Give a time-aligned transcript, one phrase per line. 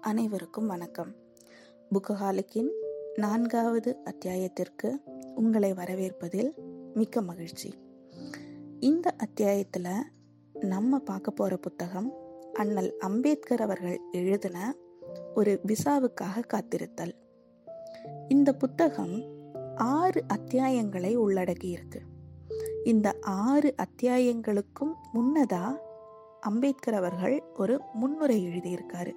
[0.00, 1.14] அனைவருக்கும் வணக்கம்.
[1.92, 2.68] புக்கஹாலிக்கின்
[3.14, 5.00] நான்காவது அத்தியாயத்திற்கு
[5.34, 6.50] உங்களை வரவேற்பதில்
[6.94, 7.74] மிக்க மகிழ்ச்சி.
[8.80, 10.10] இந்த அத்தியாயத்தில்
[10.52, 12.12] நம்ம பார்க்க போகிற புத்தகம்
[12.52, 14.74] அண்ணல் அம்பேத்கர் அவர்கள் எழுதின
[15.34, 17.14] ஒரு விசாவுக்காக காத்திருத்தல்.
[18.28, 19.22] இந்த புத்தகம்
[19.76, 22.00] ஆறு அத்தியாயங்களை உள்ளடக்கியிருக்கு
[22.84, 25.78] இந்த ஆறு அத்தியாயங்களுக்கும் முன்னதா
[26.40, 29.12] அம்பேத்கர் அவர்கள் ஒரு முன்னுரை எழுதியிருக்காரு.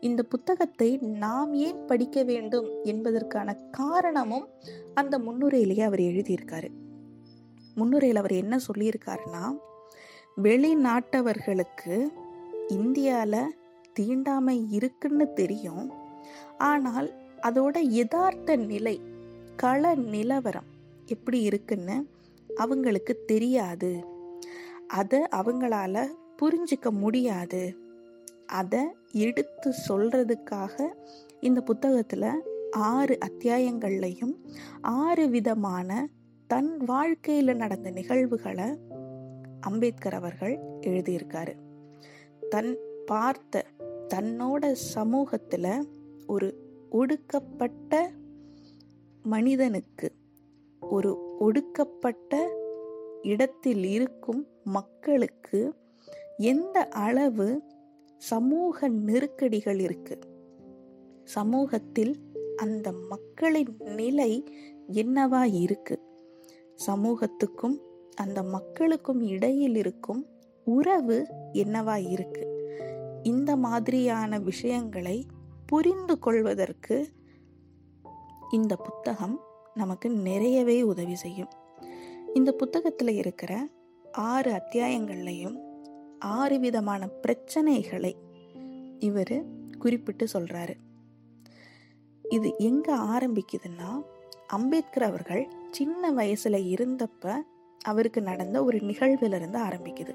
[0.00, 4.48] இந்த புத்தகத்தை நாம் ஏன் படிக்க வேண்டும் என்பதற்கான காரணமும்
[4.94, 6.68] அந்த முன்னுரையிலேயே அவர் எழுதியிருக்காரு.
[7.74, 9.56] முன்னுரையில் அவர் என்ன சொல்லியிருக்காருன்னா
[10.42, 12.06] வெளிநாட்டவர்களுக்கு
[12.68, 13.54] இந்தியாவில்
[13.92, 15.92] தீண்டாமை இருக்குன்னு தெரியும்.
[16.58, 17.12] ஆனால்
[17.42, 19.00] அதோட யதார்த்த நிலை
[19.56, 20.66] கள நிலவரம்
[21.06, 22.06] எப்படி இருக்குன்னு
[22.56, 24.04] அவங்களுக்கு தெரியாது.
[24.86, 26.06] அதை அவங்களால
[26.42, 27.76] புரிஞ்சிக்க முடியாது.
[28.46, 28.80] அதை
[29.12, 30.82] எடுத்து சொல்றதுக்காக
[31.40, 34.34] இந்த புத்தகத்தில் ஆறு அத்தியாயங்கள்லையும்
[34.80, 36.08] ஆறு விதமான
[36.46, 38.78] தன் வாழ்க்கையில் நடந்த நிகழ்வுகளை
[39.60, 41.54] அம்பேத்கர் அவர்கள் எழுதியிருக்காரு.
[42.48, 43.64] தன் பார்த்த
[44.14, 45.88] தன்னோட சமூகத்தில்
[46.26, 48.10] ஒரு ஒடுக்கப்பட்ட
[49.22, 50.12] மனிதனுக்கு
[50.80, 52.50] ஒரு ஒடுக்கப்பட்ட
[53.22, 55.74] இடத்தில் இருக்கும் மக்களுக்கு
[56.36, 57.62] எந்த அளவு
[58.18, 60.18] சமூக நெருக்கடிகள் இருக்கு.
[61.24, 62.16] சமூகத்தில்
[62.56, 64.44] அந்த மக்களின் நிலை
[64.92, 66.00] என்னவா இருக்கு?
[66.86, 67.78] சமூகத்துக்கும்
[68.14, 70.26] அந்த மக்களுக்கும் இடையில் இருக்கும்
[70.64, 72.72] உறவு என்னவா இருக்கு?
[73.22, 75.26] இந்த மாதிரியான விஷயங்களை
[75.66, 77.08] புரிந்து கொள்வதற்கு
[78.50, 79.40] இந்த புத்தகம்
[79.74, 81.50] நமக்கு நிறையவே உதவி செய்யும்.
[82.34, 83.68] இந்த புத்தகத்தில் இருக்கிற
[84.12, 85.67] ஆறு அத்தியாயங்கள்லையும்
[86.18, 88.14] ஆறு விதமான பிரச்சனைகளை
[88.98, 89.44] இவர்
[89.78, 90.76] குறிப்பிட்டு சொல்கிறாரு
[92.28, 94.02] இது எங்கே ஆரம்பிக்குதுன்னா
[94.46, 97.34] அம்பேத்கர் அவர்கள் சின்ன வயசில் இருந்தப்ப
[97.80, 100.14] அவருக்கு நடந்த ஒரு நிகழ்விலிருந்து ஆரம்பிக்குது.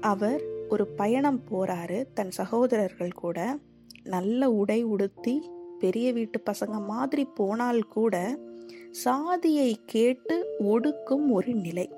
[0.00, 3.58] அவர் ஒரு பயணம் போறாரு தன் சகோதரர்கள் கூட
[4.04, 8.38] நல்ல உடை உடுத்தி பெரிய வீட்டு பசங்க மாதிரி போனால் கூட
[8.90, 11.92] சாதியை கேட்டு ஒடுக்கும் ஒரு நிலை.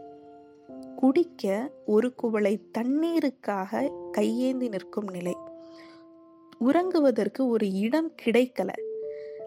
[1.01, 5.37] குடிக்க ஒரு குவளை தண்ணீருக்காக கையேந்தி நிற்கும் நிலை.
[6.61, 8.69] உறங்குவதற்கு ஒரு இடம் கிடைக்கல.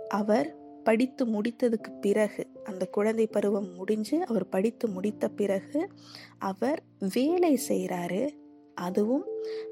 [0.07, 5.89] அவர் படித்து முடித்ததுக்கு பிறகு அந்த குழந்தை பருவம் முடிஞ்சு அவர் படித்து முடித்த பிறகு
[6.37, 8.29] அவர் வேலை செய்கிறாரு
[8.75, 9.25] அதுவும்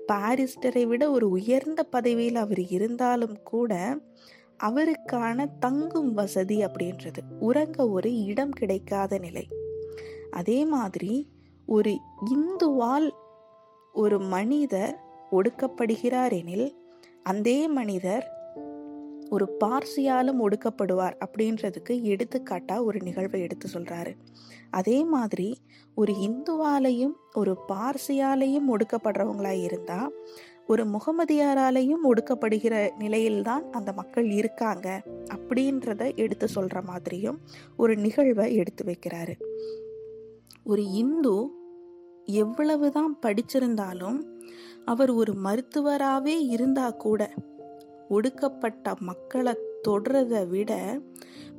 [0.07, 3.97] பாரிஸ்டரை விட ஒரு உயர்ந்த பதவியில் அவர் இருந்தாலும் கூட
[4.63, 7.17] அவருக்கான தங்கும் வசதி அப்படின்றது.
[7.39, 9.47] உறங்க ஒரு இடம் கிடைக்காத நிலை.
[10.31, 11.27] அதே மாதிரி
[11.69, 13.11] ஒரு இந்துவால்
[13.93, 14.99] ஒரு மனிதர்
[15.31, 16.75] ஒடுக்கப்படுகிறார் எனில்
[17.23, 18.27] அந்த மனிதர்
[19.29, 24.15] ஒரு பார்சியாலும் ஒடுக்கப்படுவார் அப்படின்றதுக்கு எடுத்துக்காட்டா ஒரு நிகழ்வை எடுத்து சொல்றாரு.
[24.69, 25.57] அதே மாதிரி
[25.95, 30.09] ஒரு இந்துவாலையும் ஒரு பார்சியாலையும் ஒடுக்கப்படுறவங்களா இருந்தா
[30.67, 35.01] ஒரு முகமதியாராலையும் ஒடுக்கப்படுகிற நிலையில்தான் அந்த மக்கள் இருக்காங்க
[35.33, 37.39] அப்படின்றத எடுத்து சொல்ற மாதிரியும்
[37.77, 39.41] ஒரு நிகழ்வை எடுத்து வைக்கிறாரு.
[40.63, 41.49] ஒரு இந்து
[42.31, 44.23] எவ்வளவுதான் படிச்சிருந்தாலும்
[44.85, 47.33] அவர் ஒரு மருத்துவராகவே இருந்தா கூட
[48.09, 49.53] ஒடுக்கப்பட்ட மக்களை
[49.87, 51.01] தொடுறதை விட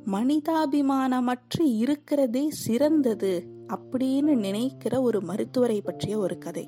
[0.05, 6.67] மனிதாபிமானமற்று இருக்கிறதே சிறந்தது அப்படின்னு நினைக்கிற ஒரு மருத்துவரை பற்றிய ஒரு கதை.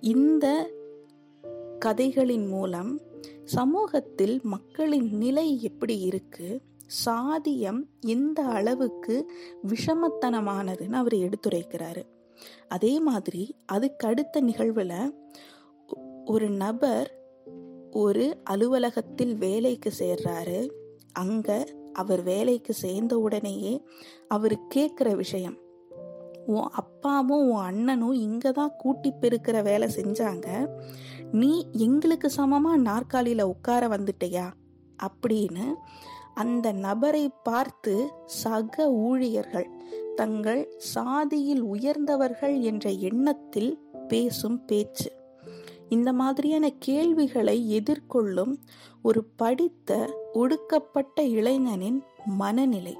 [0.00, 0.70] இந்த
[1.78, 3.00] கதைகளின் மூலம்
[3.44, 6.62] சமூகத்தில் மக்களின் நிலை எப்படி இருக்கு
[7.04, 9.30] சாதியம் எந்த அளவுக்கு
[9.68, 12.02] விஷமத்தனமானதுன்னு அவர் எடுத்துரைக்கிறாரு.
[12.68, 14.42] அதே மாதிரி அதுக்கு அடுத்த
[16.24, 17.16] ஒரு நபர்
[17.90, 20.70] ஒரு அலுவலகத்தில் வேலைக்கு சேர்றாரு.
[21.12, 23.82] அங்க அவர் வேலைக்கு சேர்ந்த உடனேயே
[24.28, 25.56] அவர் கேட்குற விஷயம்
[26.46, 30.68] உன் அப்பாவும் உன் அண்ணனும் இங்கே தான் கூட்டி பெருக்கிற வேலை செஞ்சாங்க.
[31.32, 34.52] நீ எங்களுக்கு சமமாக நாற்காலியில் உட்கார வந்துட்டியா?
[35.02, 35.74] அப்படின்னு
[36.34, 39.70] அந்த நபரை பார்த்து சக ஊழியர்கள்
[40.14, 45.12] தங்கள் சாதியில் உயர்ந்தவர்கள் என்ற எண்ணத்தில் பேசும் பேச்சு.
[45.88, 48.58] இந்த மாதிரியான கேள்விகளை எதிர்கொள்ளும்
[49.02, 52.96] ஒரு படித்த ஒடுக்கப்பட்ட இளைஞனின் மனநிலை.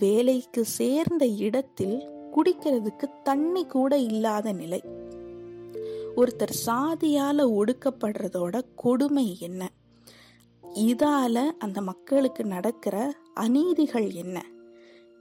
[0.00, 4.82] வேலைக்கு சேர்ந்த இடத்தில் குடிக்கிறதுக்கு தண்ணி கூட இல்லாத நிலை.
[6.16, 9.70] ஒருத்தர் சாதியால ஒடுக்கப்படுறதோட கொடுமை என்ன?
[10.74, 14.46] இதால அந்த மக்களுக்கு நடக்கிற அநீதிகள் என்ன?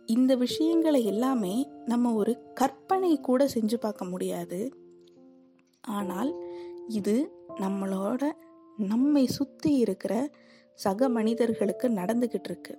[0.05, 4.73] இந்த விஷயங்களை எல்லாமே நம்ம ஒரு கற்பனை கூட செஞ்சு பார்க்க முடியாது.
[5.81, 6.35] ஆனால்
[6.87, 8.31] இது நம்மளோட
[8.77, 10.29] நம்மை சுற்றி இருக்கிற
[10.73, 12.77] சக மனிதர்களுக்கு நடந்துக்கிட்டு இருக்கு.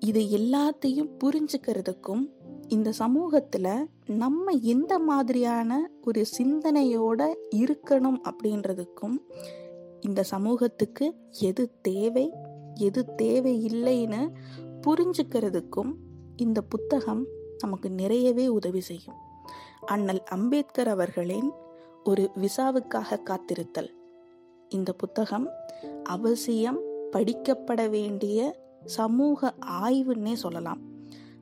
[0.00, 2.30] இது எல்லாத்தையும் புரிஞ்சுக்கிறதுக்கும்
[2.68, 9.18] இந்த சமூகத்தில் நம்ம எந்த மாதிரியான ஒரு சிந்தனையோட இருக்கணும் அப்படின்றதுக்கும்
[10.00, 12.32] இந்த சமூகத்துக்கு எது தேவை
[12.74, 14.32] எது தேவை இல்லைன்னு
[14.86, 15.94] புரிஞ்சுக்கிறதுக்கும்
[16.36, 17.26] இந்த புத்தகம்
[17.58, 19.14] நமக்கு நிறையவே உதவி செய்யும்.
[19.86, 21.52] அண்ணல் அம்பேத்கர் அவர்களின்
[22.04, 23.90] ஒரு விசாவுக்காக காத்திருத்தல்.
[24.68, 25.48] இந்த புத்தகம்
[26.04, 26.80] அவசியம்
[27.12, 30.80] படிக்கப்பட வேண்டிய சமூக ஆய்வுன்னே சொல்லலாம்.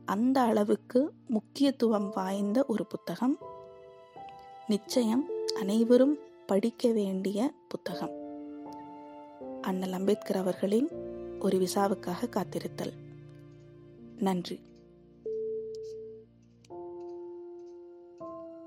[0.04, 3.38] அந்த அளவுக்கு முக்கியத்துவம் வாய்ந்த ஒரு புத்தகம்.
[4.66, 5.28] நிச்சயம்
[5.60, 8.23] அனைவரும் படிக்க வேண்டிய புத்தகம்.
[9.64, 10.88] அண்ணல் அம்பேத்கர் அவர்களின்
[11.38, 12.92] ஒரு விசாவுக்காக காத்திருத்தல்.
[14.18, 14.60] நன்றி.